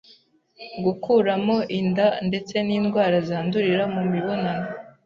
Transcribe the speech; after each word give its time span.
gukuramo 0.83 1.55
inda 1.79 2.07
ndetse 2.27 2.55
n'indwara 2.67 3.15
zandurira 3.27 3.83
mu 3.93 4.01
mibonano 4.11 4.67